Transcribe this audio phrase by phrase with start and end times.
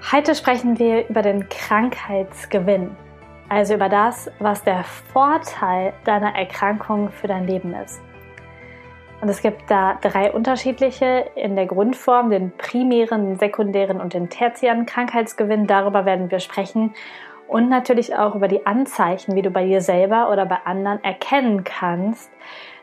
[0.00, 2.96] Heute sprechen wir über den Krankheitsgewinn,
[3.48, 8.00] also über das, was der Vorteil deiner Erkrankung für dein Leben ist.
[9.20, 14.30] Und es gibt da drei unterschiedliche in der Grundform, den primären, den sekundären und den
[14.30, 15.66] tertiären Krankheitsgewinn.
[15.66, 16.94] Darüber werden wir sprechen
[17.48, 21.64] und natürlich auch über die Anzeichen, wie du bei dir selber oder bei anderen erkennen
[21.64, 22.30] kannst,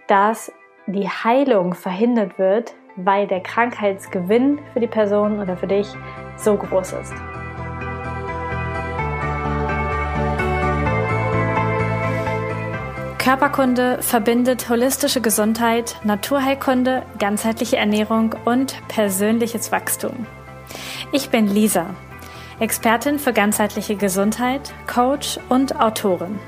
[0.07, 0.51] dass
[0.85, 5.87] die Heilung verhindert wird, weil der Krankheitsgewinn für die Person oder für dich
[6.37, 7.13] so groß ist.
[13.25, 20.27] Körperkunde verbindet holistische Gesundheit, Naturheilkunde, ganzheitliche Ernährung und persönliches Wachstum.
[21.11, 21.95] Ich bin Lisa,
[22.59, 26.39] Expertin für ganzheitliche Gesundheit, Coach und Autorin.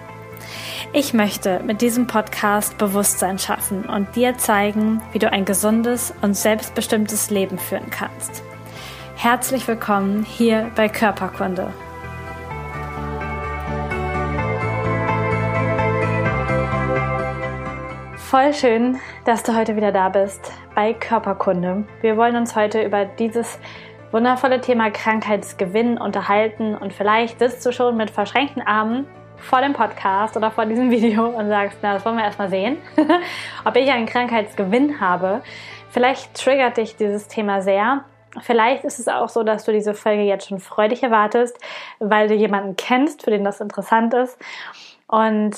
[0.94, 6.36] Ich möchte mit diesem Podcast Bewusstsein schaffen und dir zeigen, wie du ein gesundes und
[6.36, 8.44] selbstbestimmtes Leben führen kannst.
[9.20, 11.74] Herzlich willkommen hier bei Körperkunde.
[18.16, 21.86] Voll schön, dass du heute wieder da bist bei Körperkunde.
[22.02, 23.58] Wir wollen uns heute über dieses
[24.12, 30.38] wundervolle Thema Krankheitsgewinn unterhalten und vielleicht sitzt du schon mit verschränkten Armen vor dem Podcast
[30.38, 32.78] oder vor diesem Video und sagst, na, das wollen wir erstmal sehen,
[33.66, 35.42] ob ich einen Krankheitsgewinn habe.
[35.90, 38.06] Vielleicht triggert dich dieses Thema sehr.
[38.42, 41.58] Vielleicht ist es auch so, dass du diese Folge jetzt schon freudig erwartest,
[42.00, 44.38] weil du jemanden kennst, für den das interessant ist.
[45.08, 45.56] Und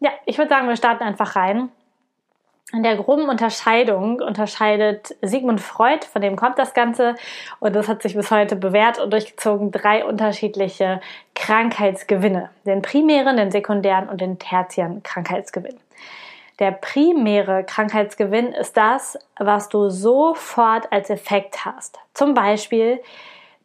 [0.00, 1.70] ja, ich würde sagen, wir starten einfach rein.
[2.72, 7.16] In der groben Unterscheidung unterscheidet Sigmund Freud, von dem kommt das Ganze,
[7.58, 11.00] und das hat sich bis heute bewährt und durchgezogen, drei unterschiedliche
[11.34, 12.50] Krankheitsgewinne.
[12.64, 15.76] Den primären, den sekundären und den tertiären Krankheitsgewinn.
[16.60, 21.98] Der primäre Krankheitsgewinn ist das, was du sofort als Effekt hast.
[22.14, 23.00] Zum Beispiel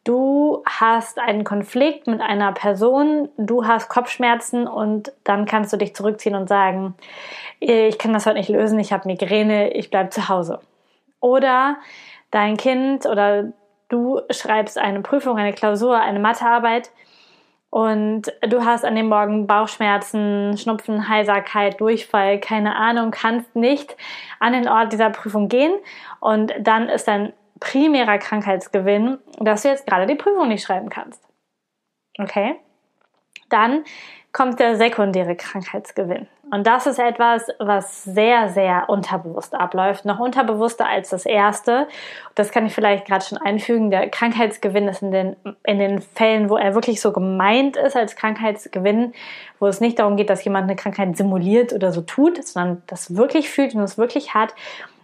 [0.06, 5.94] du hast einen Konflikt mit einer Person, du hast Kopfschmerzen und dann kannst du dich
[5.94, 6.94] zurückziehen und sagen,
[7.60, 10.60] ich kann das heute nicht lösen, ich habe Migräne, ich bleibe zu Hause.
[11.20, 11.78] Oder
[12.32, 13.52] dein Kind oder
[13.90, 16.92] du schreibst eine Prüfung, eine Klausur, eine Mathearbeit
[17.76, 23.98] und du hast an dem Morgen Bauchschmerzen, Schnupfen, Heiserkeit, Durchfall, keine Ahnung, kannst nicht
[24.40, 25.74] an den Ort dieser Prüfung gehen
[26.22, 31.22] und dann ist dein primärer Krankheitsgewinn, dass du jetzt gerade die Prüfung nicht schreiben kannst.
[32.18, 32.56] Okay?
[33.50, 33.84] Dann
[34.32, 36.28] kommt der sekundäre Krankheitsgewinn.
[36.52, 41.88] Und das ist etwas, was sehr, sehr unterbewusst abläuft, noch unterbewusster als das erste.
[42.36, 43.90] Das kann ich vielleicht gerade schon einfügen.
[43.90, 48.16] Der Krankheitsgewinn ist in den, in den Fällen, wo er wirklich so gemeint ist als
[48.16, 49.14] Krankheitsgewinn,
[49.60, 53.16] wo es nicht darum geht, dass jemand eine Krankheit simuliert oder so tut, sondern das
[53.16, 54.54] wirklich fühlt und es wirklich hat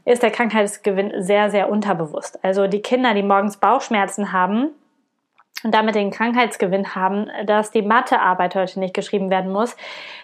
[0.04, 2.44] ist der Krankheitsgewinn sehr, sehr unterbewusst.
[2.44, 4.72] Also die Kinder, die morgens Bauchschmerzen haben
[5.64, 9.76] und damit den Krankheitsgewinn haben, dass die Mathearbeit heute nicht geschrieben werden muss,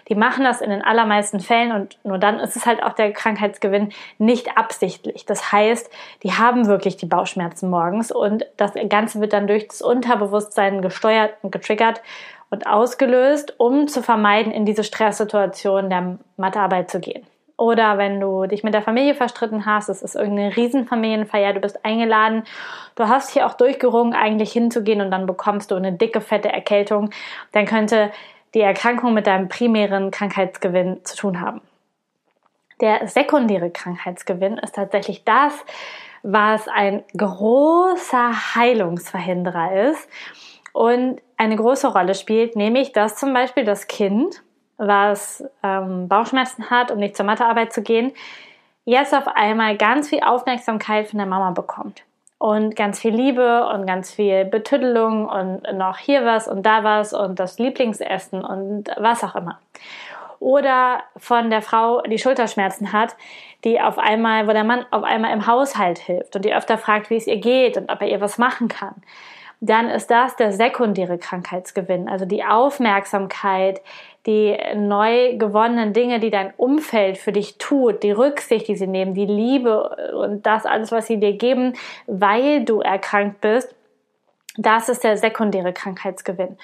[0.08, 3.12] die machen das in den allermeisten Fällen und nur dann ist es halt auch der
[3.12, 5.26] Krankheitsgewinn nicht absichtlich.
[5.26, 5.90] Das heißt,
[6.22, 11.34] die haben wirklich die Bauchschmerzen morgens und das Ganze wird dann durch das Unterbewusstsein gesteuert
[11.42, 12.02] und getriggert
[12.50, 17.26] und ausgelöst, um zu vermeiden, in diese Stresssituation der Mathearbeit zu gehen.
[17.58, 21.84] Oder wenn du dich mit der Familie verstritten hast, es ist irgendeine Riesenfamilienfeier, du bist
[21.84, 22.44] eingeladen,
[22.94, 27.10] du hast hier auch durchgerungen, eigentlich hinzugehen und dann bekommst du eine dicke, fette Erkältung,
[27.50, 28.12] dann könnte
[28.54, 31.60] die Erkrankung mit deinem primären Krankheitsgewinn zu tun haben.
[32.80, 35.52] Der sekundäre Krankheitsgewinn ist tatsächlich das,
[36.22, 40.08] was ein großer Heilungsverhinderer ist
[40.72, 44.44] und eine große Rolle spielt, nämlich dass zum Beispiel das Kind
[44.78, 48.12] was ähm, Bauchschmerzen hat, um nicht zur Mathearbeit zu gehen,
[48.84, 52.04] jetzt auf einmal ganz viel Aufmerksamkeit von der Mama bekommt.
[52.38, 57.12] Und ganz viel Liebe und ganz viel Betüddelung und noch hier was und da was
[57.12, 59.58] und das Lieblingsessen und was auch immer.
[60.38, 63.16] Oder von der Frau, die Schulterschmerzen hat,
[63.64, 67.10] die auf einmal, wo der Mann auf einmal im Haushalt hilft und die öfter fragt,
[67.10, 68.94] wie es ihr geht und ob er ihr was machen kann
[69.60, 73.80] dann ist das der sekundäre Krankheitsgewinn, also die Aufmerksamkeit,
[74.26, 79.14] die neu gewonnenen Dinge, die dein Umfeld für dich tut, die Rücksicht, die sie nehmen,
[79.14, 81.74] die Liebe und das alles, was sie dir geben,
[82.06, 83.74] weil du erkrankt bist,
[84.56, 86.58] das ist der sekundäre Krankheitsgewinn.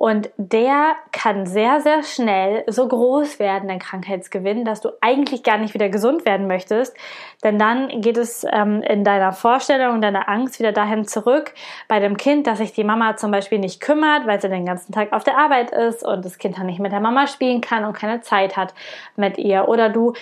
[0.00, 5.58] Und der kann sehr, sehr schnell so groß werden, dein Krankheitsgewinn, dass du eigentlich gar
[5.58, 6.96] nicht wieder gesund werden möchtest.
[7.44, 11.52] Denn dann geht es ähm, in deiner Vorstellung, deiner Angst wieder dahin zurück
[11.86, 14.92] bei dem Kind, dass sich die Mama zum Beispiel nicht kümmert, weil sie den ganzen
[14.92, 17.84] Tag auf der Arbeit ist und das Kind dann nicht mit der Mama spielen kann
[17.84, 18.72] und keine Zeit hat
[19.16, 19.68] mit ihr.
[19.68, 20.14] Oder du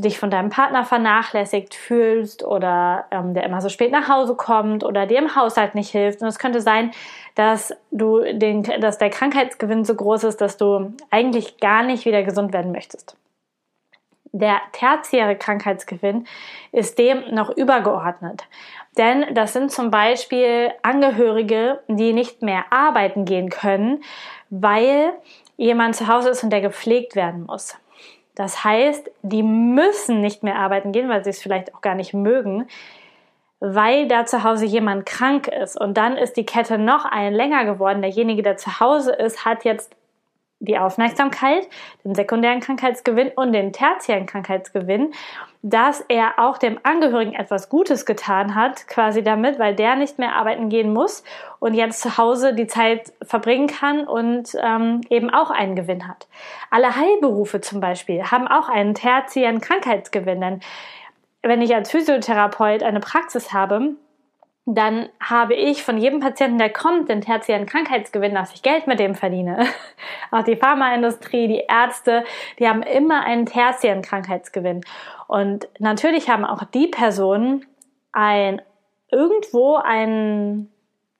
[0.00, 4.84] dich von deinem Partner vernachlässigt fühlst oder ähm, der immer so spät nach Hause kommt
[4.84, 6.22] oder dir im Haushalt nicht hilft.
[6.22, 6.90] Und es könnte sein,
[7.34, 12.22] dass du den, dass der Krankheitsgewinn so groß ist, dass du eigentlich gar nicht wieder
[12.22, 13.16] gesund werden möchtest.
[14.32, 16.26] Der tertiäre Krankheitsgewinn
[16.72, 18.44] ist dem noch übergeordnet.
[18.98, 24.02] Denn das sind zum Beispiel Angehörige, die nicht mehr arbeiten gehen können,
[24.50, 25.12] weil
[25.56, 27.76] jemand zu Hause ist und der gepflegt werden muss.
[28.34, 32.14] Das heißt, die müssen nicht mehr arbeiten gehen, weil sie es vielleicht auch gar nicht
[32.14, 32.66] mögen,
[33.60, 35.80] weil da zu Hause jemand krank ist.
[35.80, 38.02] Und dann ist die Kette noch ein länger geworden.
[38.02, 39.94] Derjenige, der zu Hause ist, hat jetzt
[40.60, 41.68] die Aufmerksamkeit,
[42.04, 45.12] den sekundären Krankheitsgewinn und den tertiären Krankheitsgewinn,
[45.62, 50.36] dass er auch dem Angehörigen etwas Gutes getan hat, quasi damit, weil der nicht mehr
[50.36, 51.24] arbeiten gehen muss
[51.58, 56.28] und jetzt zu Hause die Zeit verbringen kann und ähm, eben auch einen Gewinn hat.
[56.70, 60.60] Alle Heilberufe zum Beispiel haben auch einen tertiären Krankheitsgewinn, denn
[61.42, 63.96] wenn ich als Physiotherapeut eine Praxis habe,
[64.66, 68.98] dann habe ich von jedem Patienten, der kommt, den tertiären Krankheitsgewinn, dass ich Geld mit
[68.98, 69.66] dem verdiene.
[70.30, 72.24] Auch die Pharmaindustrie, die Ärzte,
[72.58, 74.80] die haben immer einen tertiären Krankheitsgewinn.
[75.26, 77.64] Und natürlich haben auch die Personen
[78.12, 78.60] ein
[79.10, 80.70] irgendwo ein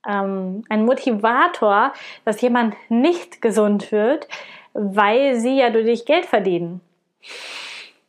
[0.06, 1.94] ähm, ein Motivator,
[2.26, 4.28] dass jemand nicht gesund wird,
[4.74, 6.82] weil sie ja durch Geld verdienen.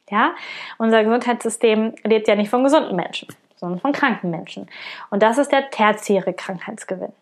[0.09, 0.35] Ja,
[0.77, 4.69] unser Gesundheitssystem lebt ja nicht von gesunden Menschen sondern von kranken Menschen.
[5.09, 7.13] Und das ist der tertiäre Krankheitsgewinn.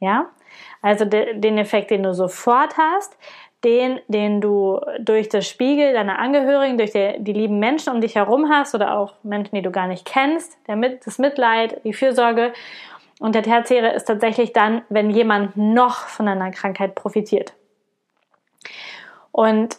[0.00, 0.26] Ja?
[0.82, 3.16] Also de, den Effekt, den du sofort hast,
[3.64, 8.14] den, den du durch das Spiegel deiner Angehörigen, durch die, die lieben Menschen um dich
[8.14, 11.92] herum hast oder auch Menschen, die du gar nicht kennst, der Mit, das Mitleid, die
[11.92, 12.52] Fürsorge.
[13.18, 17.54] Und der tertiäre ist tatsächlich dann, wenn jemand noch von einer Krankheit profitiert.
[19.32, 19.78] Und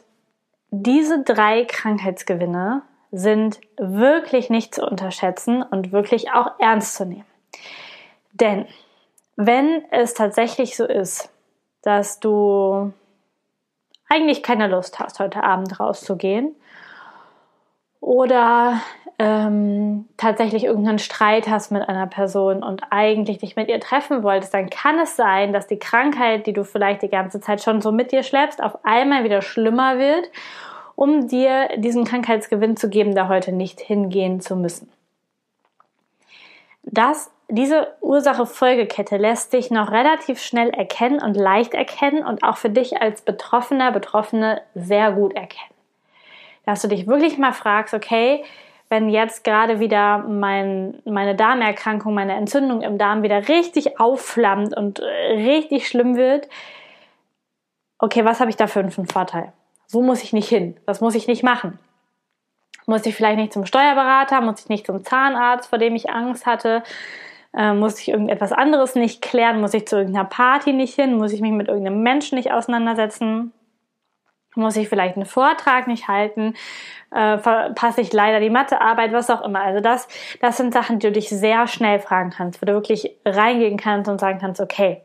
[0.72, 2.82] diese drei Krankheitsgewinne
[3.12, 7.26] sind wirklich nicht zu unterschätzen und wirklich auch ernst zu nehmen.
[8.34, 8.68] Denn
[9.36, 11.30] wenn es tatsächlich so ist,
[11.82, 12.94] dass du
[14.10, 16.56] eigentlich keine Lust hast, heute Abend rauszugehen
[18.00, 18.82] oder
[19.18, 24.54] ähm, tatsächlich irgendeinen Streit hast mit einer Person und eigentlich dich mit ihr treffen wolltest,
[24.54, 27.92] dann kann es sein, dass die Krankheit, die du vielleicht die ganze Zeit schon so
[27.92, 30.30] mit dir schleppst, auf einmal wieder schlimmer wird
[31.00, 34.92] um dir diesen Krankheitsgewinn zu geben, da heute nicht hingehen zu müssen.
[36.84, 42.70] Das, diese Ursache-Folgekette lässt sich noch relativ schnell erkennen und leicht erkennen und auch für
[42.70, 45.74] dich als Betroffener, Betroffene sehr gut erkennen.
[46.66, 48.44] Dass du dich wirklich mal fragst, okay,
[48.90, 55.00] wenn jetzt gerade wieder mein, meine Darmerkrankung, meine Entzündung im Darm wieder richtig aufflammt und
[55.00, 56.50] richtig schlimm wird,
[58.00, 59.54] okay, was habe ich da für einen Vorteil?
[59.92, 60.78] Wo muss ich nicht hin?
[60.86, 61.80] Was muss ich nicht machen?
[62.86, 64.42] Muss ich vielleicht nicht zum Steuerberater?
[64.42, 66.84] Muss ich nicht zum Zahnarzt, vor dem ich Angst hatte?
[67.56, 69.62] Äh, muss ich irgendetwas anderes nicht klären?
[69.62, 71.18] Muss ich zu irgendeiner Party nicht hin?
[71.18, 73.52] Muss ich mich mit irgendeinem Menschen nicht auseinandersetzen?
[74.56, 76.54] Muss ich vielleicht einen Vortrag nicht halten?
[77.12, 79.12] Äh, verpasse ich leider die Mathearbeit?
[79.12, 79.62] Was auch immer.
[79.62, 80.08] Also das,
[80.42, 84.10] das sind Sachen, die du dich sehr schnell fragen kannst, wo du wirklich reingehen kannst
[84.10, 85.02] und sagen kannst, okay,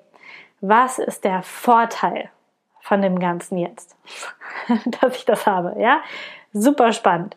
[0.61, 2.31] was ist der Vorteil
[2.85, 3.97] von dem Ganzen jetzt,
[5.01, 5.81] dass ich das habe.
[5.81, 6.03] Ja,
[6.53, 7.35] super spannend.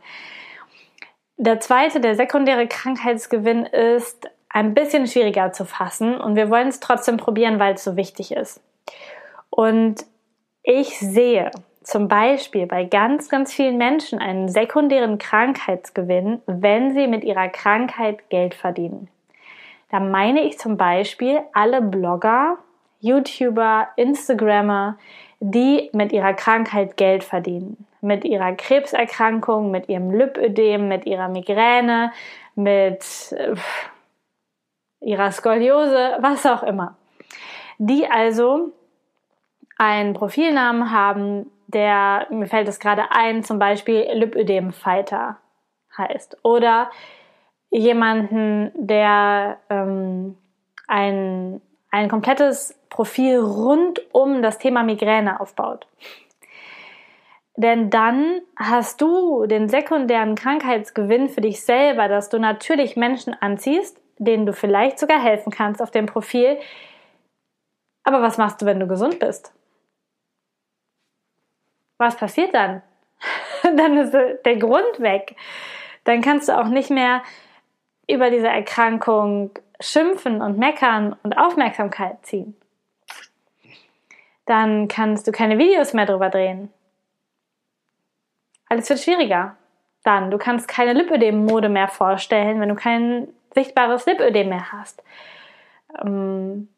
[1.38, 6.82] Der zweite, der sekundäre Krankheitsgewinn ist ein bisschen schwieriger zu fassen und wir wollen es
[6.82, 8.62] trotzdem probieren, weil es so wichtig ist.
[9.50, 10.06] Und
[10.63, 11.51] ich sehe
[11.82, 18.30] zum Beispiel bei ganz, ganz vielen Menschen einen sekundären Krankheitsgewinn, wenn sie mit ihrer Krankheit
[18.30, 19.08] Geld verdienen.
[19.92, 22.58] Da meine ich zum Beispiel alle Blogger,
[23.00, 24.98] YouTuber, Instagrammer,
[25.39, 27.86] die mit ihrer Krankheit Geld verdienen.
[28.01, 32.12] Mit ihrer Krebserkrankung, mit ihrem Lipödem, mit ihrer Migräne,
[32.56, 33.06] mit
[33.38, 33.56] äh,
[35.01, 36.98] ihrer Skoliose, was auch immer.
[37.77, 38.72] Die also
[39.77, 45.38] einen Profilnamen haben, der, mir fällt es gerade ein, zum Beispiel Lipödem-Fighter
[45.98, 46.38] heißt.
[46.44, 46.89] Oder
[47.70, 50.38] jemanden, der ähm,
[50.88, 51.62] ein,
[51.98, 55.88] ein komplettes Profil rund um das Thema Migräne aufbaut.
[57.56, 64.00] Denn dann hast du den sekundären Krankheitsgewinn für dich selber, dass du natürlich Menschen anziehst,
[64.20, 66.60] denen du vielleicht sogar helfen kannst auf dem Profil.
[68.04, 69.51] Aber was machst du, wenn du gesund bist?
[71.98, 72.84] Was passiert dann?
[73.75, 75.36] dann ist der Grund weg.
[76.04, 77.24] Dann kannst du auch nicht mehr
[78.08, 82.55] über diese Erkrankung schimpfen und meckern und Aufmerksamkeit ziehen
[84.48, 86.74] dann kannst du keine Videos mehr drüber drehen.
[88.67, 89.55] Alles wird schwieriger.
[90.03, 90.31] dann.
[90.31, 95.03] Du kannst keine Lipödem-Mode mehr vorstellen, wenn du kein sichtbares Lipödem mehr hast.
[96.01, 96.69] Ähm,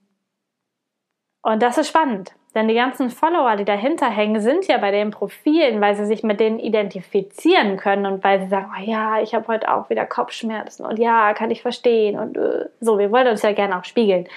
[1.44, 5.12] und das ist spannend, denn die ganzen Follower, die dahinter hängen, sind ja bei den
[5.12, 9.34] Profilen, weil sie sich mit denen identifizieren können und weil sie sagen, oh ja, ich
[9.34, 13.28] habe heute auch wieder Kopfschmerzen und ja, kann ich verstehen und äh, so, wir wollen
[13.28, 14.28] uns ja gerne auch spiegeln.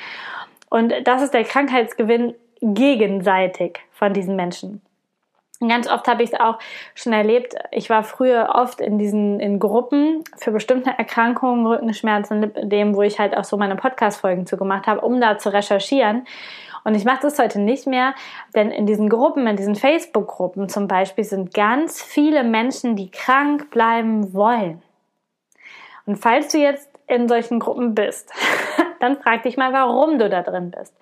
[0.71, 4.81] Und das ist der Krankheitsgewinn gegenseitig von diesen Menschen.
[5.69, 6.59] Ganz oft habe ich es auch
[6.95, 7.55] schon erlebt.
[7.71, 13.19] Ich war früher oft in diesen in Gruppen für bestimmte Erkrankungen, Rückenschmerzen, dem, wo ich
[13.19, 16.27] halt auch so meine Podcast-Folgen zu gemacht habe, um da zu recherchieren.
[16.85, 18.15] Und ich mache das heute nicht mehr,
[18.55, 23.71] denn in diesen Gruppen, in diesen Facebook-Gruppen zum Beispiel, sind ganz viele Menschen, die krank
[23.71, 24.83] bleiben wollen.
[26.07, 28.33] Und falls du jetzt in solchen Gruppen bist,
[29.01, 30.95] dann frag dich mal, warum du da drin bist.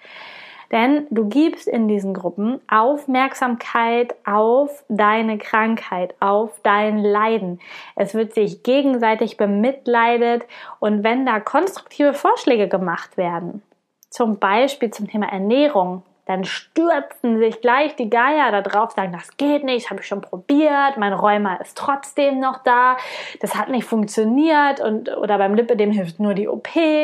[0.71, 7.61] Denn du gibst in diesen Gruppen Aufmerksamkeit auf deine Krankheit, auf dein Leiden.
[7.97, 10.45] Es wird sich gegenseitig bemitleidet
[10.79, 13.63] und wenn da konstruktive Vorschläge gemacht werden,
[14.11, 19.37] zum Beispiel zum Thema Ernährung, dann stürzen sich gleich die Geier da drauf, sagen, das
[19.37, 22.99] geht nicht, habe ich schon probiert, mein Rheuma ist trotzdem noch da,
[23.41, 27.03] das hat nicht funktioniert und oder beim Lipödem hilft nur die OP, äh,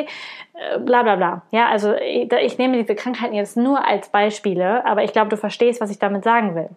[0.78, 1.42] bla bla bla.
[1.50, 5.36] Ja, also ich, ich nehme diese Krankheiten jetzt nur als Beispiele, aber ich glaube, du
[5.36, 6.68] verstehst, was ich damit sagen will.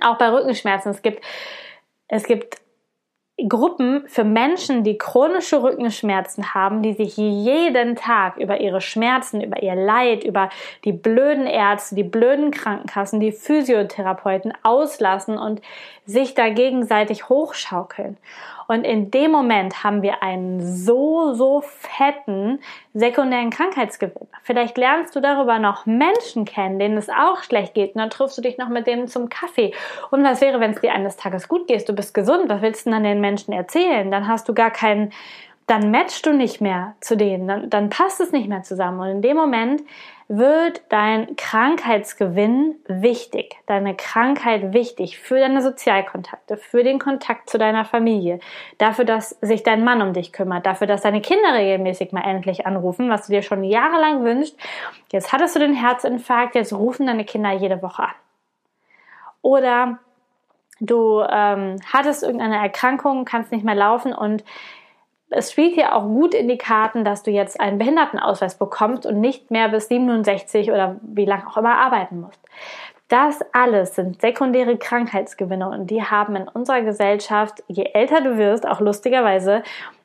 [0.00, 1.24] Auch bei Rückenschmerzen, es gibt
[2.06, 2.58] es gibt
[3.48, 9.60] Gruppen für Menschen, die chronische Rückenschmerzen haben, die sich jeden Tag über ihre Schmerzen, über
[9.60, 10.50] ihr Leid, über
[10.84, 15.60] die blöden Ärzte, die blöden Krankenkassen, die Physiotherapeuten auslassen und
[16.06, 18.18] sich da gegenseitig hochschaukeln.
[18.68, 22.60] Und in dem Moment haben wir einen so, so fetten
[22.94, 24.28] sekundären Krankheitsgewinn.
[24.42, 27.94] Vielleicht lernst du darüber noch Menschen kennen, denen es auch schlecht geht.
[27.94, 29.72] Und dann triffst du dich noch mit denen zum Kaffee.
[30.10, 31.88] Und was wäre, wenn es dir eines Tages gut geht?
[31.88, 32.48] Du bist gesund.
[32.48, 34.10] Was willst du dann den Menschen erzählen?
[34.10, 35.12] Dann hast du gar keinen,
[35.66, 37.48] dann matchst du nicht mehr zu denen.
[37.48, 39.00] Dann, dann passt es nicht mehr zusammen.
[39.00, 39.82] Und in dem Moment
[40.28, 47.84] wird dein Krankheitsgewinn wichtig, deine Krankheit wichtig für deine Sozialkontakte, für den Kontakt zu deiner
[47.84, 48.40] Familie,
[48.78, 52.66] dafür, dass sich dein Mann um dich kümmert, dafür, dass deine Kinder regelmäßig mal endlich
[52.66, 54.56] anrufen, was du dir schon jahrelang wünschst.
[55.12, 58.14] Jetzt hattest du den Herzinfarkt, jetzt rufen deine Kinder jede Woche an.
[59.42, 59.98] Oder
[60.80, 64.42] du ähm, hattest irgendeine Erkrankung, kannst nicht mehr laufen und
[65.34, 69.20] es spielt hier auch gut in die Karten, dass du jetzt einen Behindertenausweis bekommst und
[69.20, 72.40] nicht mehr bis 67 oder wie lange auch immer arbeiten musst.
[73.08, 78.66] Das alles sind sekundäre Krankheitsgewinne und die haben in unserer Gesellschaft, je älter du wirst,
[78.66, 79.62] auch lustigerweise,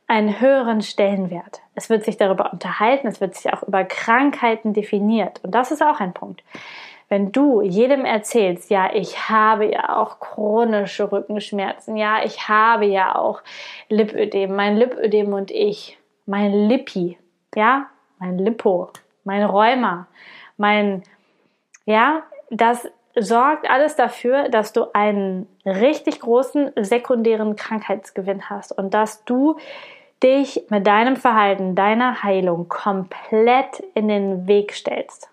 [0.08, 1.62] einen höheren Stellenwert.
[1.76, 5.84] Es wird sich darüber unterhalten, es wird sich auch über Krankheiten definiert und das ist
[5.84, 6.44] auch ein Punkt.
[7.10, 13.16] Wenn du jedem erzählst, ja, ich habe ja auch chronische Rückenschmerzen, ja, ich habe ja
[13.16, 13.42] auch
[13.90, 15.98] Lipödem, mein Lipödem und ich,
[16.28, 17.18] mein Lippi,
[17.56, 17.88] ja,
[18.20, 18.92] mein Lipo,
[19.24, 20.08] mein Rheuma,
[20.58, 21.02] mein,
[21.86, 29.26] ja, das sorgt alles dafür, dass du einen richtig großen sekundären Krankheitsgewinn hast und dass
[29.26, 29.58] du
[30.22, 35.30] dich mit deinem Verhalten, deiner Heilung komplett in den Weg stellst.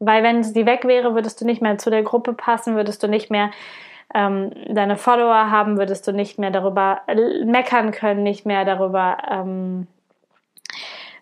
[0.00, 3.06] Weil wenn sie weg wäre, würdest du nicht mehr zu der Gruppe passen, würdest du
[3.06, 3.50] nicht mehr
[4.14, 7.02] ähm, deine Follower haben, würdest du nicht mehr darüber
[7.44, 9.86] meckern können, nicht mehr darüber ähm,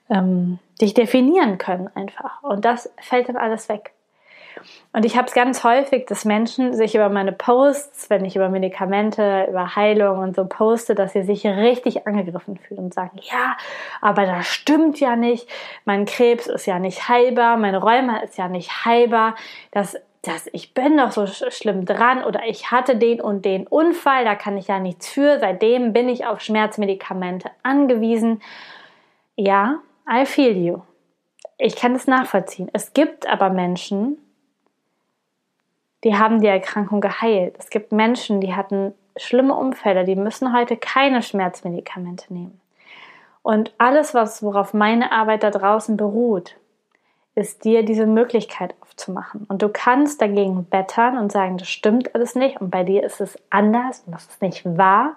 [0.09, 2.43] ähm, dich definieren können einfach.
[2.43, 3.93] Und das fällt dann alles weg.
[4.93, 8.49] Und ich habe es ganz häufig, dass Menschen sich über meine Posts, wenn ich über
[8.49, 13.57] Medikamente, über Heilung und so poste, dass sie sich richtig angegriffen fühlen und sagen, ja,
[14.00, 15.49] aber das stimmt ja nicht.
[15.85, 19.35] Mein Krebs ist ja nicht heilbar, mein Rheuma ist ja nicht heilbar.
[19.71, 24.25] Das das, ich bin doch so schlimm dran oder ich hatte den und den Unfall,
[24.25, 28.43] da kann ich ja nichts für, seitdem bin ich auf Schmerzmedikamente angewiesen.
[29.37, 29.79] Ja,
[30.11, 30.81] I feel you.
[31.57, 32.69] Ich kann es nachvollziehen.
[32.73, 34.19] Es gibt aber Menschen,
[36.05, 37.57] die haben die Erkrankung geheilt.
[37.59, 42.61] Es gibt Menschen, die hatten schlimme Umfälle, die müssen heute keine Schmerzmedikamente nehmen.
[43.43, 46.57] Und alles, was, worauf meine Arbeit da draußen beruht,
[47.35, 49.47] ist dir diese Möglichkeit aufzumachen.
[49.49, 53.21] Und du kannst dagegen wettern und sagen, das stimmt alles nicht und bei dir ist
[53.21, 55.17] es anders und das ist nicht wahr.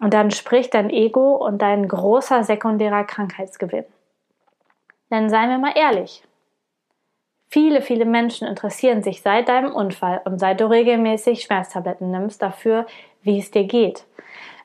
[0.00, 3.84] Und dann spricht dein Ego und dein großer sekundärer Krankheitsgewinn.
[5.10, 6.22] Denn seien wir mal ehrlich,
[7.52, 12.86] Viele, viele Menschen interessieren sich seit deinem Unfall und seit du regelmäßig Schmerztabletten nimmst dafür,
[13.22, 14.04] wie es dir geht.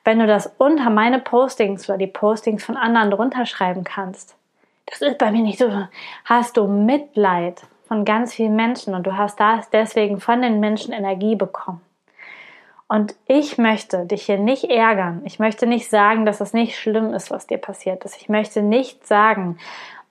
[0.04, 4.36] Wenn du das unter meine Postings oder die Postings von anderen drunter schreiben kannst,
[4.86, 5.68] das ist bei mir nicht so,
[6.26, 10.92] hast du Mitleid von ganz vielen Menschen und du hast das deswegen von den Menschen
[10.92, 11.80] Energie bekommen.
[12.86, 15.22] Und ich möchte dich hier nicht ärgern.
[15.24, 18.16] Ich möchte nicht sagen, dass es nicht schlimm ist, was dir passiert ist.
[18.16, 19.58] Ich möchte nicht sagen,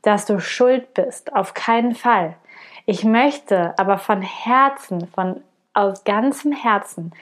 [0.01, 1.33] dass du schuld bist.
[1.33, 2.35] Auf keinen Fall.
[2.85, 5.41] Ich möchte aber von Herzen, von
[5.73, 7.13] aus ganzem Herzen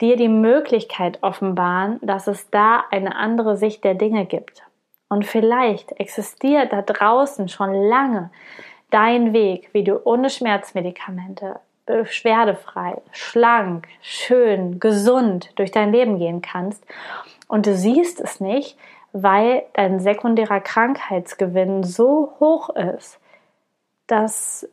[0.00, 4.62] dir die Möglichkeit offenbaren, dass es da eine andere Sicht der Dinge gibt.
[5.08, 8.30] Und vielleicht existiert da draußen schon lange
[8.90, 16.84] dein Weg, wie du ohne Schmerzmedikamente beschwerdefrei, schlank, schön, gesund durch dein Leben gehen kannst.
[17.48, 18.76] Und du siehst es nicht,
[19.12, 23.20] weil dein sekundärer Krankheitsgewinn so hoch ist,
[24.08, 24.68] dass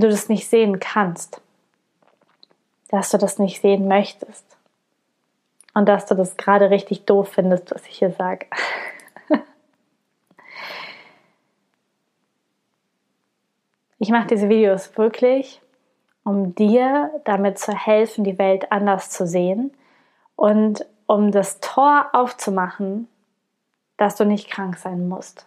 [0.00, 1.40] du das nicht sehen kannst,
[2.88, 4.44] dass du das nicht sehen möchtest
[5.74, 8.46] und dass du das gerade richtig doof findest, was ich hier sage.
[13.98, 15.60] ich mache diese Videos wirklich,
[16.24, 19.72] um dir damit zu helfen, die Welt anders zu sehen
[20.36, 23.08] und um das Tor aufzumachen,
[23.96, 25.46] dass du nicht krank sein musst,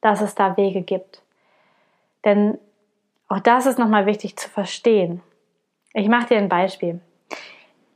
[0.00, 1.22] dass es da Wege gibt.
[2.24, 2.58] Denn
[3.30, 5.22] auch das ist nochmal wichtig zu verstehen.
[5.94, 7.00] Ich mache dir ein Beispiel.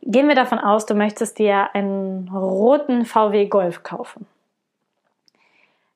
[0.01, 4.27] Gehen wir davon aus, du möchtest dir einen roten VW Golf kaufen.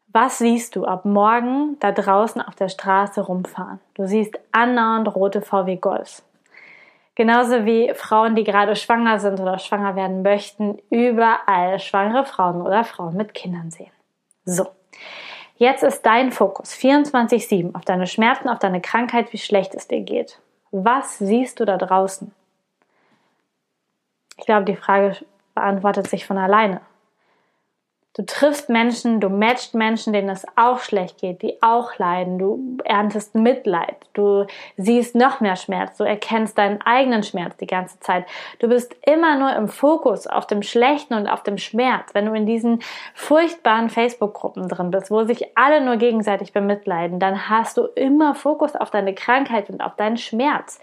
[0.08, 3.78] Was siehst du ab morgen da draußen auf der Straße rumfahren?
[3.94, 6.24] Du siehst andauernd rote VW Golfs.
[7.14, 12.84] Genauso wie Frauen, die gerade schwanger sind oder schwanger werden möchten, überall schwangere Frauen oder
[12.84, 13.92] Frauen mit Kindern sehen.
[14.44, 14.66] So.
[15.58, 20.00] Jetzt ist dein Fokus 24-7 auf deine Schmerzen, auf deine Krankheit, wie schlecht es dir
[20.00, 20.40] geht.
[20.70, 22.32] Was siehst du da draußen?
[24.36, 25.16] Ich glaube, die Frage
[25.56, 26.80] beantwortet sich von alleine.
[28.18, 32.40] Du triffst Menschen, du matchst Menschen, denen es auch schlecht geht, die auch leiden.
[32.40, 33.94] Du erntest Mitleid.
[34.12, 34.44] Du
[34.76, 35.98] siehst noch mehr Schmerz.
[35.98, 38.26] Du erkennst deinen eigenen Schmerz die ganze Zeit.
[38.58, 42.12] Du bist immer nur im Fokus auf dem Schlechten und auf dem Schmerz.
[42.12, 42.80] Wenn du in diesen
[43.14, 48.74] furchtbaren Facebook-Gruppen drin bist, wo sich alle nur gegenseitig bemitleiden, dann hast du immer Fokus
[48.74, 50.80] auf deine Krankheit und auf deinen Schmerz.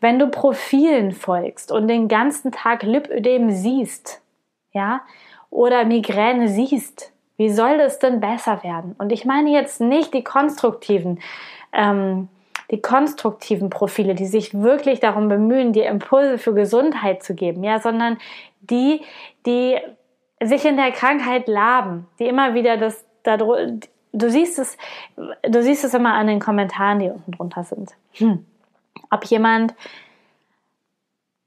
[0.00, 4.22] Wenn du Profilen folgst und den ganzen Tag Lipödem siehst,
[4.72, 5.02] ja,
[5.54, 8.96] oder Migräne siehst, wie soll das denn besser werden?
[8.98, 11.20] Und ich meine jetzt nicht die konstruktiven,
[11.72, 12.28] ähm,
[12.72, 17.78] die konstruktiven Profile, die sich wirklich darum bemühen, dir Impulse für Gesundheit zu geben, ja,
[17.78, 18.18] sondern
[18.62, 19.02] die,
[19.46, 19.78] die
[20.42, 24.76] sich in der Krankheit laben, die immer wieder das, da, du siehst es,
[25.16, 27.90] du siehst es immer an den Kommentaren, die unten drunter sind.
[28.14, 28.44] Hm.
[29.10, 29.74] Ob jemand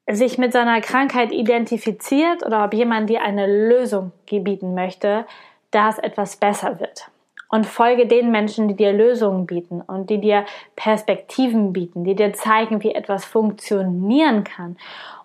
[0.10, 5.26] sich mit seiner Krankheit identifiziert oder ob jemand dir eine Lösung gebieten möchte,
[5.72, 7.10] dass etwas besser wird.
[7.50, 12.34] Und folge den Menschen, die dir Lösungen bieten und die dir Perspektiven bieten, die dir
[12.34, 14.76] zeigen, wie etwas funktionieren kann.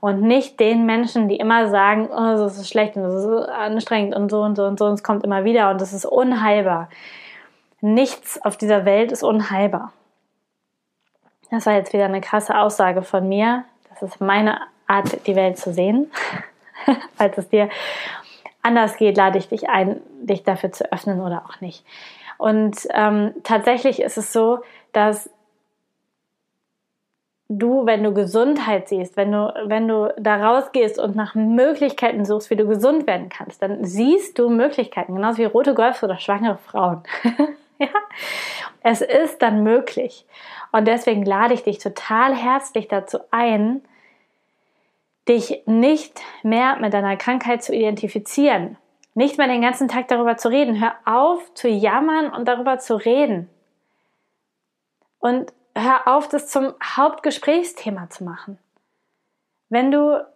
[0.01, 4.15] Und nicht den Menschen, die immer sagen, oh, das ist schlecht und das ist anstrengend
[4.15, 6.89] und so und so und so und es kommt immer wieder und das ist unheilbar.
[7.81, 9.93] Nichts auf dieser Welt ist unheilbar.
[11.51, 13.65] Das war jetzt wieder eine krasse Aussage von mir.
[14.03, 16.11] Das ist meine Art, die Welt zu sehen.
[17.15, 17.69] Falls es dir
[18.61, 21.85] anders geht, lade ich dich ein, dich dafür zu öffnen oder auch nicht.
[22.37, 24.59] Und ähm, tatsächlich ist es so,
[24.93, 25.31] dass
[27.49, 32.51] du, wenn du Gesundheit siehst, wenn du, wenn du da rausgehst und nach Möglichkeiten suchst,
[32.51, 36.59] wie du gesund werden kannst, dann siehst du Möglichkeiten, genauso wie rote Golfs oder schwangere
[36.59, 37.05] Frauen.
[37.79, 37.87] ja?
[38.83, 40.27] Es ist dann möglich.
[40.73, 43.83] Und deswegen lade ich dich total herzlich dazu ein,
[45.29, 48.77] dich nicht mehr mit deiner Krankheit zu identifizieren,
[49.15, 50.81] nicht mehr den ganzen Tag darüber zu reden.
[50.81, 53.49] Hör auf zu jammern und darüber zu reden.
[55.19, 58.59] Und hör auf, das zum Hauptgesprächsthema zu machen.
[59.69, 60.27] Wenn du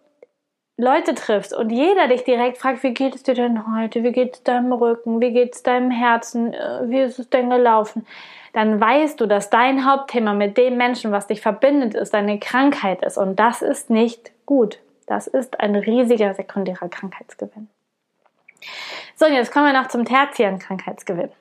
[0.79, 4.03] Leute triffst und jeder dich direkt fragt, wie geht es dir denn heute?
[4.03, 5.19] Wie geht es deinem Rücken?
[5.19, 6.53] Wie geht es deinem Herzen?
[6.53, 8.05] Äh, wie ist es denn gelaufen?
[8.53, 13.03] Dann weißt du, dass dein Hauptthema mit dem Menschen, was dich verbindet, ist, deine Krankheit
[13.03, 13.17] ist.
[13.17, 14.79] Und das ist nicht gut.
[15.07, 17.69] Das ist ein riesiger sekundärer Krankheitsgewinn.
[19.15, 21.31] So, und jetzt kommen wir noch zum tertiären Krankheitsgewinn.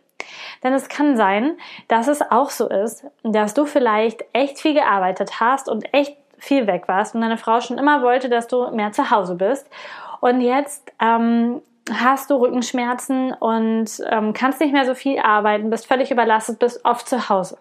[0.63, 5.41] Denn es kann sein, dass es auch so ist, dass du vielleicht echt viel gearbeitet
[5.41, 8.93] hast und echt viel weg warst und deine Frau schon immer wollte, dass du mehr
[8.93, 9.69] zu Hause bist.
[10.21, 15.87] Und jetzt ähm, hast du Rückenschmerzen und ähm, kannst nicht mehr so viel arbeiten, bist
[15.87, 17.59] völlig überlastet, bist oft zu Hause.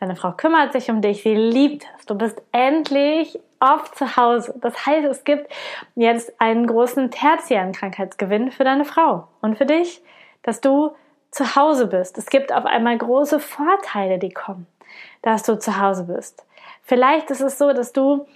[0.00, 2.06] Deine Frau kümmert sich um dich, sie liebt es.
[2.06, 4.54] Du bist endlich oft zu Hause.
[4.60, 5.50] Das heißt, es gibt
[5.94, 10.02] jetzt einen großen tertiären Krankheitsgewinn für deine Frau und für dich,
[10.42, 10.90] dass du
[11.30, 12.18] zu Hause bist.
[12.18, 14.66] Es gibt auf einmal große Vorteile, die kommen,
[15.22, 16.44] dass du zu Hause bist.
[16.82, 18.26] Vielleicht ist es so, dass du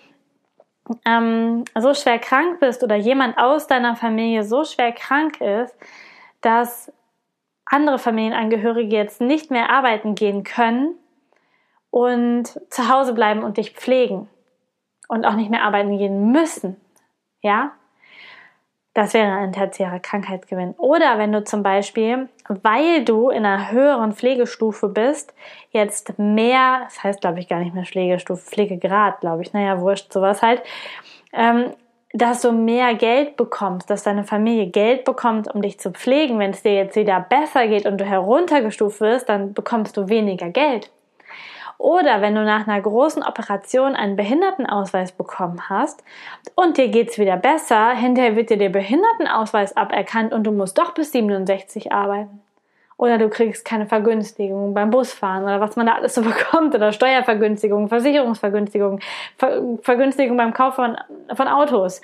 [1.05, 5.77] ähm, so schwer krank bist oder jemand aus deiner Familie so schwer krank ist,
[6.41, 6.93] dass
[7.65, 10.95] andere Familienangehörige jetzt nicht mehr arbeiten gehen können
[11.91, 14.29] und zu Hause bleiben und dich pflegen
[15.09, 16.81] und auch nicht mehr arbeiten gehen müssen,
[17.41, 17.73] ja,
[18.97, 20.75] das wäre ein tertiärer Krankheitsgewinn.
[20.79, 25.35] Oder wenn du zum Beispiel, weil du in einer höheren Pflegestufe bist,
[25.71, 30.11] jetzt mehr, das heißt glaube ich gar nicht mehr Pflegestufe, Pflegegrad, glaube ich, naja, wurscht,
[30.15, 30.63] sowas halt,
[31.35, 31.73] ähm,
[32.15, 36.39] dass du mehr Geld bekommst, dass deine Familie Geld bekommt, um dich zu pflegen.
[36.39, 40.49] Wenn es dir jetzt wieder besser geht und du heruntergestuft wirst, dann bekommst du weniger
[40.49, 40.91] Geld.
[41.79, 46.03] Oder wenn du nach einer großen Operation einen Behindertenausweis bekommen hast
[46.55, 50.95] und dir geht's wieder besser, hinterher wird dir der Behindertenausweis aberkannt und du musst doch
[50.95, 52.41] bis 67 arbeiten.
[52.99, 56.93] Oder du kriegst keine Vergünstigung beim Busfahren oder was man da alles so bekommt oder
[56.93, 59.01] Steuervergünstigung, Versicherungsvergünstigung,
[59.37, 60.97] Ver Vergünstigung beim Kauf von,
[61.35, 62.01] von Autos.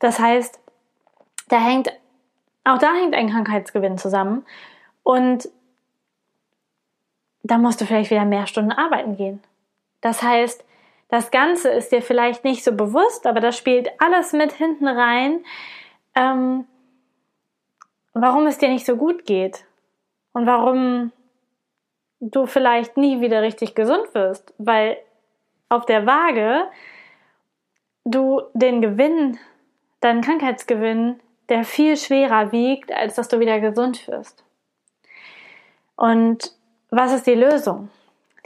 [0.00, 0.58] Das heißt,
[1.48, 1.92] da hängt,
[2.64, 4.44] auch da hängt ein Krankheitsgewinn zusammen
[5.04, 5.48] und
[7.46, 9.42] da musst du vielleicht wieder mehr Stunden arbeiten gehen.
[10.00, 10.64] Das heißt,
[11.08, 15.44] das Ganze ist dir vielleicht nicht so bewusst, aber das spielt alles mit hinten rein,
[16.14, 16.66] ähm,
[18.12, 19.64] warum es dir nicht so gut geht
[20.32, 21.12] und warum
[22.20, 24.96] du vielleicht nie wieder richtig gesund wirst, weil
[25.68, 26.66] auf der Waage
[28.04, 29.38] du den Gewinn,
[30.00, 34.44] deinen Krankheitsgewinn, der viel schwerer wiegt, als dass du wieder gesund wirst.
[35.96, 36.52] Und
[36.90, 37.90] was ist die Lösung?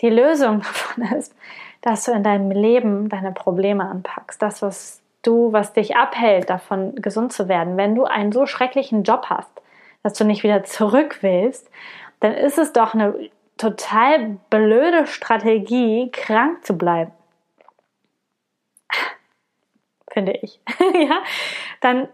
[0.01, 1.35] Die Lösung davon ist,
[1.83, 4.41] dass du in deinem Leben deine Probleme anpackst.
[4.41, 7.77] Das, was du, was dich abhält, davon gesund zu werden.
[7.77, 9.51] Wenn du einen so schrecklichen Job hast,
[10.03, 11.71] dass du nicht wieder zurück willst,
[12.21, 17.13] dann ist es doch eine total blöde Strategie, krank zu bleiben.
[20.11, 20.61] Finde ich.
[20.95, 21.23] ja,
[21.81, 22.09] dann,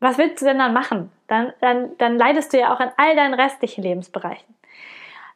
[0.00, 1.12] was willst du denn dann machen?
[1.28, 4.54] Dann, dann, dann leidest du ja auch in all deinen restlichen Lebensbereichen.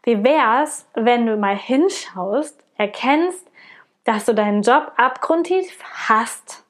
[0.02, 3.50] Wie wär's, wenn du mal hinschaust, erkennst,
[4.04, 6.64] dass du deinen Job abgrundtief hast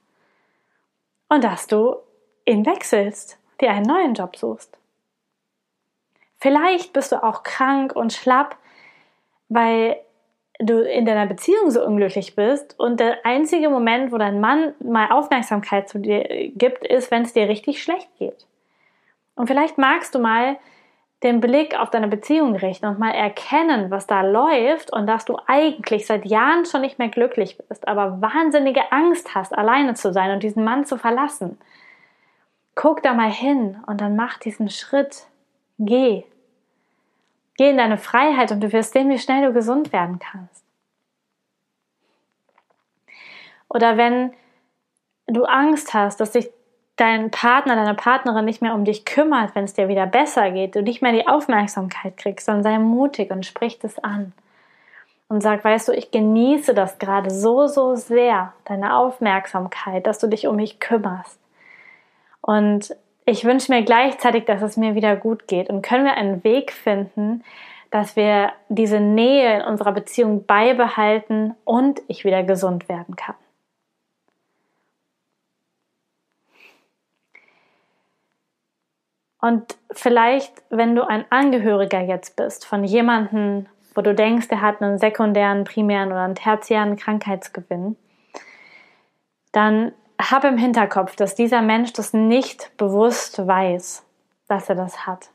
[1.29, 1.97] und dass du
[2.45, 4.77] ihn wechselst, dir einen neuen Job suchst.
[6.39, 8.57] Vielleicht bist du auch krank und schlapp,
[9.49, 10.01] weil
[10.59, 15.11] du in deiner Beziehung so unglücklich bist und der einzige Moment, wo dein Mann mal
[15.11, 18.47] Aufmerksamkeit zu dir gibt, ist, wenn es dir richtig schlecht geht.
[19.37, 20.59] Und vielleicht magst du mal
[21.23, 25.39] den Blick auf deine Beziehung richten und mal erkennen, was da läuft und dass du
[25.47, 30.31] eigentlich seit Jahren schon nicht mehr glücklich bist, aber wahnsinnige Angst hast, alleine zu sein
[30.31, 31.59] und diesen Mann zu verlassen.
[32.75, 35.27] Guck da mal hin und dann mach diesen Schritt.
[35.79, 36.25] Geh.
[37.59, 40.65] Geh in deine Freiheit und du wirst sehen, wie schnell du gesund werden kannst.
[43.69, 44.33] Oder wenn
[45.27, 46.51] du Angst hast, dass sich
[47.01, 50.75] dein Partner, deine Partnerin nicht mehr um dich kümmert, wenn es dir wieder besser geht,
[50.75, 54.33] du nicht mehr die Aufmerksamkeit kriegst, dann sei mutig und sprich das an.
[55.29, 60.27] Und sag, weißt du, ich genieße das gerade so, so sehr, deine Aufmerksamkeit, dass du
[60.27, 61.39] dich um mich kümmerst.
[62.41, 65.71] Und ich wünsche mir gleichzeitig, dass es mir wieder gut geht.
[65.71, 67.45] Und können wir einen Weg finden,
[67.93, 73.37] dass wir diese Nähe in unserer Beziehung beibehalten und ich wieder gesund werden kann.
[79.41, 84.83] Und vielleicht, wenn du ein Angehöriger jetzt bist von jemandem, wo du denkst, der hat
[84.83, 87.97] einen sekundären, primären oder einen tertiären Krankheitsgewinn,
[89.53, 94.05] dann hab im Hinterkopf, dass dieser Mensch das nicht bewusst weiß,
[94.49, 95.31] dass er das hat.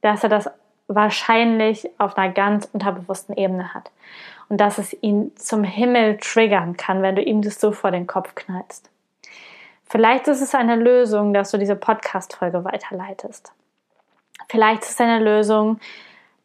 [0.00, 0.50] Dass er das
[0.88, 3.90] wahrscheinlich auf einer ganz unterbewussten Ebene hat.
[4.48, 8.06] Und dass es ihn zum Himmel triggern kann, wenn du ihm das so vor den
[8.06, 8.88] Kopf knallst.
[9.88, 13.52] Vielleicht ist es eine Lösung, dass du diese Podcast-Folge weiterleitest.
[14.48, 15.80] Vielleicht ist es eine Lösung,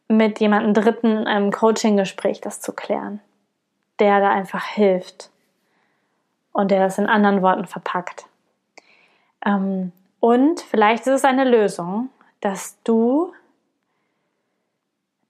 [0.07, 3.21] mit jemandem Dritten in einem Coaching-Gespräch das zu klären,
[3.99, 5.29] der da einfach hilft
[6.51, 8.25] und der das in anderen Worten verpackt.
[9.45, 12.09] Ähm, und vielleicht ist es eine Lösung,
[12.41, 13.33] dass du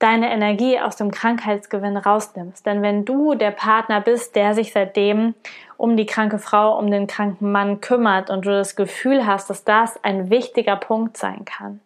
[0.02, 2.66] deine Energie aus dem Krankheitsgewinn rausnimmst.
[2.66, 5.36] Denn wenn du der Partner bist, der sich seitdem
[5.78, 9.64] um die kranke Frau, um den kranken Mann kümmert und du das Gefühl hast, dass
[9.64, 11.82] das ein wichtiger Punkt sein kann,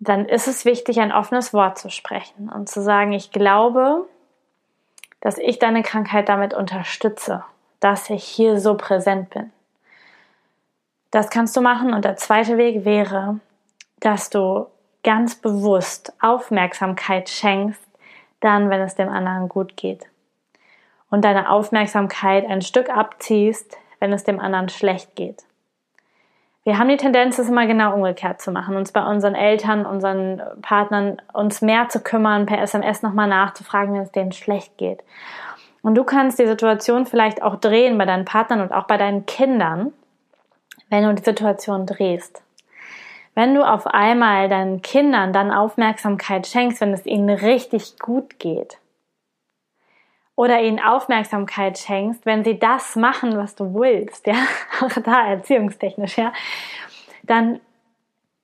[0.00, 4.06] dann ist es wichtig, ein offenes Wort zu sprechen und zu sagen, ich glaube,
[5.20, 7.44] dass ich deine Krankheit damit unterstütze,
[7.80, 9.52] dass ich hier so präsent bin.
[11.10, 13.40] Das kannst du machen und der zweite Weg wäre,
[14.00, 14.66] dass du
[15.08, 17.80] ganz bewusst Aufmerksamkeit schenkst,
[18.40, 20.04] dann, wenn es dem anderen gut geht.
[21.08, 25.44] und deine Aufmerksamkeit ein Stück abziehst, wenn es dem anderen schlecht geht.
[26.64, 30.42] Wir haben die Tendenz, es immer genau umgekehrt zu machen, uns bei unseren Eltern, unseren
[30.60, 35.02] Partnern, uns mehr zu kümmern, per SMS nochmal nachzufragen, wenn es denen schlecht geht.
[35.80, 39.24] Und du kannst die Situation vielleicht auch drehen bei deinen Partnern und auch bei deinen
[39.24, 39.94] Kindern,
[40.90, 42.42] wenn du die Situation drehst.
[43.38, 48.78] Wenn du auf einmal deinen Kindern dann Aufmerksamkeit schenkst, wenn es ihnen richtig gut geht,
[50.34, 54.34] oder ihnen Aufmerksamkeit schenkst, wenn sie das machen, was du willst, ja,
[54.80, 56.32] auch da erziehungstechnisch, ja,
[57.22, 57.60] dann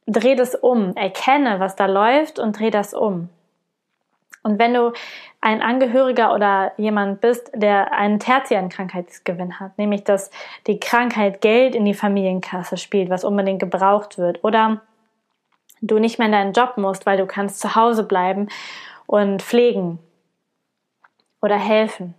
[0.06, 3.30] dreh das um, erkenne, was da läuft und dreh das um.
[4.44, 4.92] Und wenn du
[5.40, 10.30] ein Angehöriger oder jemand bist, der einen tertiären Krankheitsgewinn hat, nämlich dass
[10.66, 14.82] die Krankheit Geld in die Familienkasse spielt, was unbedingt gebraucht wird, oder
[15.80, 18.48] du nicht mehr in deinen Job musst, weil du kannst zu Hause bleiben
[19.06, 19.98] und pflegen
[21.40, 22.14] oder helfen,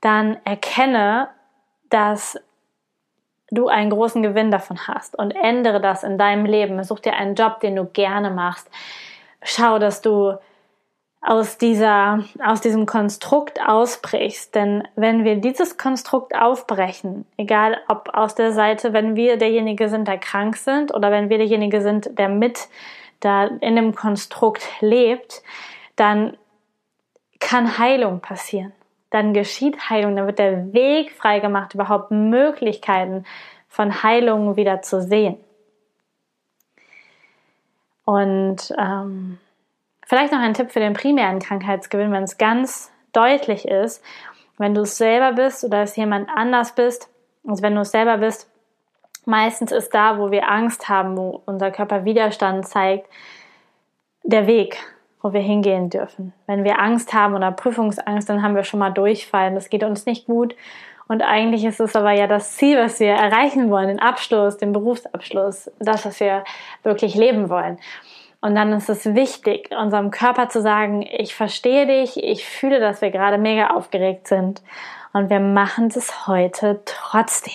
[0.00, 1.28] dann erkenne,
[1.88, 2.36] dass
[3.50, 6.82] du einen großen Gewinn davon hast und ändere das in deinem Leben.
[6.82, 8.68] Such dir einen Job, den du gerne machst.
[9.42, 10.36] Schau, dass du
[11.20, 14.54] aus dieser, aus diesem Konstrukt ausbrichst.
[14.54, 20.06] Denn wenn wir dieses Konstrukt aufbrechen, egal ob aus der Seite, wenn wir derjenige sind,
[20.06, 22.68] der krank sind oder wenn wir derjenige sind, der mit
[23.20, 25.42] da in dem Konstrukt lebt,
[25.96, 26.36] dann
[27.40, 28.72] kann Heilung passieren.
[29.10, 33.24] Dann geschieht Heilung, dann wird der Weg freigemacht, überhaupt Möglichkeiten
[33.68, 35.36] von Heilung wieder zu sehen.
[38.04, 39.38] Und ähm,
[40.08, 44.02] vielleicht noch ein Tipp für den primären Krankheitsgewinn, wenn es ganz deutlich ist,
[44.58, 47.08] wenn du es selber bist oder es jemand anders bist,
[47.46, 48.50] also wenn du es selber bist,
[49.24, 53.08] meistens ist da, wo wir Angst haben, wo unser Körper Widerstand zeigt,
[54.24, 54.78] der Weg
[55.22, 56.32] wo wir hingehen dürfen.
[56.46, 59.54] Wenn wir Angst haben oder Prüfungsangst, dann haben wir schon mal Durchfallen.
[59.54, 60.54] Das geht uns nicht gut.
[61.08, 64.72] Und eigentlich ist es aber ja das Ziel, was wir erreichen wollen, den Abschluss, den
[64.72, 66.44] Berufsabschluss, das, was wir
[66.82, 67.78] wirklich leben wollen.
[68.40, 73.00] Und dann ist es wichtig, unserem Körper zu sagen, ich verstehe dich, ich fühle, dass
[73.00, 74.62] wir gerade mega aufgeregt sind.
[75.12, 77.54] Und wir machen das heute trotzdem.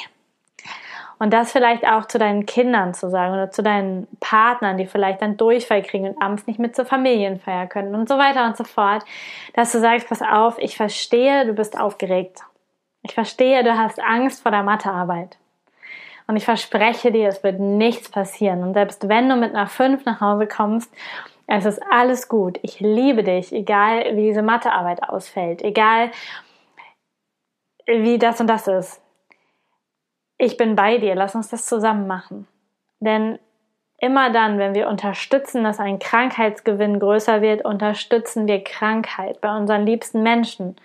[1.20, 5.22] Und das vielleicht auch zu deinen Kindern zu sagen oder zu deinen Partnern, die vielleicht
[5.22, 8.66] dann Durchfall kriegen und abends nicht mit zur Familienfeier können und so weiter und so
[8.66, 9.06] fort,
[9.54, 12.42] dass du sagst, pass auf, ich verstehe, du bist aufgeregt.
[13.04, 15.38] Ich verstehe, du hast Angst vor der Mathearbeit.
[16.28, 18.64] Und ich verspreche dir, es wird nichts passieren.
[18.64, 20.94] Und selbst wenn du mit einer 5 nach Hause kommst,
[21.48, 22.60] es ist alles gut.
[22.62, 26.12] Ich liebe dich, egal wie diese Mathearbeit ausfällt, egal
[27.86, 29.04] wie das und das ist
[30.44, 32.48] ich bin bei dir, lass uns das zusammen machen.
[33.00, 33.40] Denn
[33.98, 39.86] immer dann, wenn wir unterstützen, dass ein Krankheitsgewinn größer wird, unterstützen wir Krankheit bei unseren
[39.86, 40.76] liebsten Menschen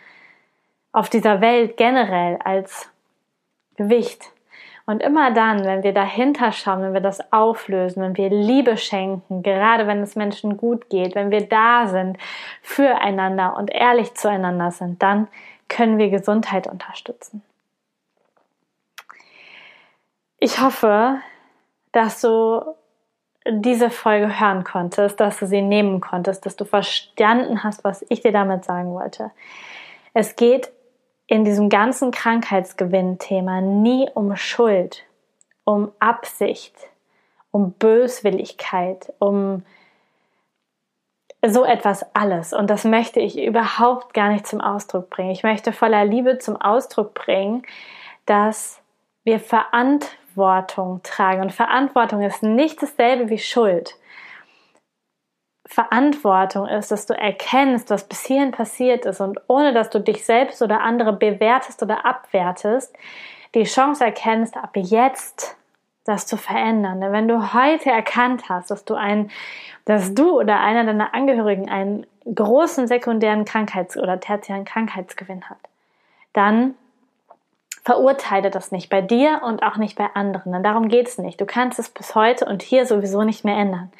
[0.92, 2.90] auf dieser Welt generell als
[3.76, 4.30] Gewicht.
[4.88, 9.42] Und immer dann, wenn wir dahinter schauen, wenn wir das auflösen, wenn wir Liebe schenken,
[9.42, 12.16] gerade wenn es Menschen gut geht, wenn wir da sind
[12.62, 15.28] füreinander und ehrlich zueinander sind, dann
[15.68, 17.42] können wir Gesundheit unterstützen.
[20.38, 21.18] Ich hoffe,
[21.92, 22.62] dass du
[23.46, 28.22] diese Folge hören konntest, dass du sie nehmen konntest, dass du verstanden hast, was ich
[28.22, 29.32] dir damit sagen wollte.
[30.14, 30.70] Es geht
[31.28, 35.04] in diesem ganzen Krankheitsgewinn-Thema nie um Schuld,
[35.64, 36.74] um Absicht,
[37.50, 39.62] um Böswilligkeit, um
[41.46, 42.52] so etwas alles.
[42.52, 45.30] Und das möchte ich überhaupt gar nicht zum Ausdruck bringen.
[45.30, 47.62] Ich möchte voller Liebe zum Ausdruck bringen,
[48.24, 48.80] dass
[49.22, 51.42] wir Verantwortung tragen.
[51.42, 53.96] Und Verantwortung ist nicht dasselbe wie Schuld.
[55.68, 60.24] Verantwortung ist, dass du erkennst, was bis hierhin passiert ist und ohne dass du dich
[60.24, 62.96] selbst oder andere bewertest oder abwertest,
[63.54, 65.56] die Chance erkennst, ab jetzt
[66.04, 67.02] das zu verändern.
[67.02, 69.30] Denn wenn du heute erkannt hast, dass du ein,
[69.84, 75.58] dass du oder einer deiner Angehörigen einen großen sekundären Krankheits- oder tertiären Krankheitsgewinn hat,
[76.32, 76.76] dann
[77.84, 80.52] verurteile das nicht bei dir und auch nicht bei anderen.
[80.52, 81.38] Denn darum geht es nicht.
[81.42, 83.92] Du kannst es bis heute und hier sowieso nicht mehr ändern.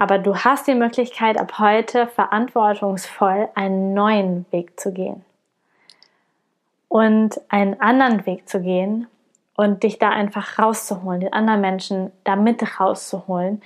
[0.00, 5.26] Aber du hast die Möglichkeit, ab heute verantwortungsvoll einen neuen Weg zu gehen.
[6.88, 9.08] Und einen anderen Weg zu gehen
[9.56, 13.60] und dich da einfach rauszuholen, den anderen Menschen da mit rauszuholen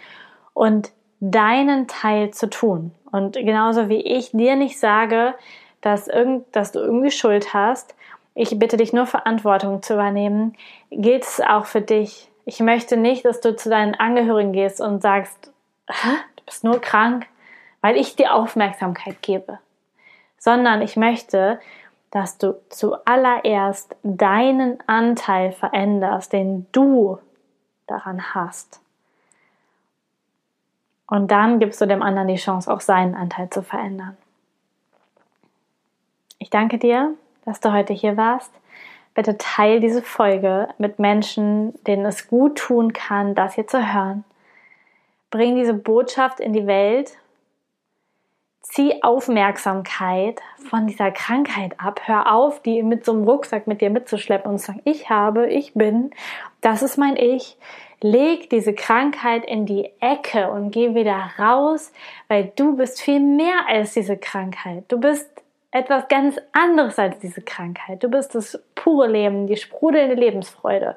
[0.55, 2.90] und deinen Teil zu tun.
[3.12, 5.35] Und genauso wie ich dir nicht sage,
[5.83, 7.94] dass, irgend, dass du irgendwie Schuld hast,
[8.35, 10.57] ich bitte dich nur Verantwortung zu übernehmen,
[10.90, 12.29] gilt es auch für dich.
[12.44, 15.54] Ich möchte nicht, dass du zu deinen Angehörigen gehst und sagst,
[15.87, 17.27] du bist nur krank,
[17.81, 19.59] weil ich dir Aufmerksamkeit gebe,
[20.38, 21.61] sondern ich möchte,
[22.11, 27.18] dass du zuallererst deinen Anteil veränderst, den du
[27.87, 28.81] daran hast.
[31.07, 34.16] Und dann gibst du dem anderen die Chance, auch seinen Anteil zu verändern.
[36.38, 38.53] Ich danke dir, dass du heute hier warst.
[39.14, 44.25] Bitte teil diese Folge mit Menschen, denen es gut tun kann, das hier zu hören.
[45.35, 47.16] Bring diese Botschaft in die Welt.
[48.61, 52.03] Zieh Aufmerksamkeit von dieser Krankheit ab.
[52.05, 55.49] Hör auf, die mit so einem Rucksack mit dir mitzuschleppen und zu sagen, ich habe,
[55.49, 56.12] ich bin,
[56.61, 57.59] das ist mein Ich.
[58.01, 61.92] Leg diese Krankheit in die Ecke und geh wieder raus,
[62.29, 64.85] weil du bist viel mehr als diese Krankheit.
[64.87, 65.29] Du bist
[65.73, 68.05] etwas ganz anderes als diese Krankheit.
[68.05, 70.94] Du bist das pure Leben, die sprudelnde Lebensfreude.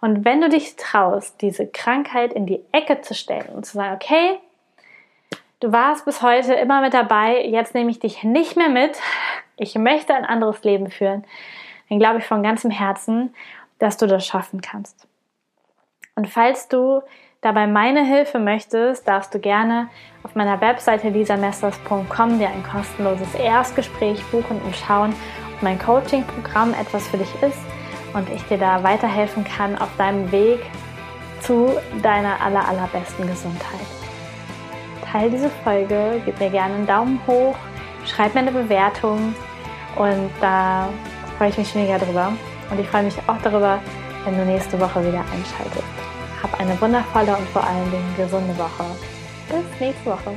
[0.00, 3.94] Und wenn du dich traust, diese Krankheit in die Ecke zu stellen und zu sagen,
[3.94, 4.38] okay,
[5.60, 8.98] du warst bis heute immer mit dabei, jetzt nehme ich dich nicht mehr mit,
[9.56, 11.24] ich möchte ein anderes Leben führen,
[11.88, 13.34] dann glaube ich von ganzem Herzen,
[13.78, 15.08] dass du das schaffen kannst.
[16.14, 17.02] Und falls du
[17.40, 19.88] dabei meine Hilfe möchtest, darfst du gerne
[20.22, 25.14] auf meiner Webseite lisamesters.com dir ein kostenloses Erstgespräch buchen und schauen,
[25.54, 27.77] ob mein Coaching-Programm etwas für dich ist
[28.14, 30.60] und ich dir da weiterhelfen kann auf deinem Weg
[31.40, 33.86] zu deiner aller, allerbesten Gesundheit.
[35.10, 37.56] Teil diese Folge, gib mir gerne einen Daumen hoch,
[38.04, 39.34] schreib mir eine Bewertung
[39.96, 40.88] und da
[41.36, 42.32] freue ich mich mega drüber.
[42.70, 43.78] Und ich freue mich auch darüber,
[44.24, 45.84] wenn du nächste Woche wieder einschaltest.
[46.42, 48.84] Hab eine wundervolle und vor allen Dingen gesunde Woche.
[49.48, 50.36] Bis nächste Woche.